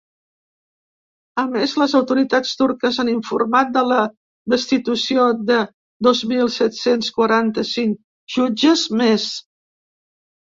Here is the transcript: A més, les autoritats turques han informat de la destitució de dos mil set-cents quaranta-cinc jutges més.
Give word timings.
A 1.41 1.41
més, 1.55 1.73
les 1.81 1.91
autoritats 1.97 2.53
turques 2.61 2.95
han 3.03 3.11
informat 3.11 3.67
de 3.75 3.83
la 3.89 3.99
destitució 4.53 5.25
de 5.49 5.59
dos 6.07 6.21
mil 6.31 6.49
set-cents 6.55 7.13
quaranta-cinc 7.19 8.01
jutges 8.37 8.87
més. 9.03 9.29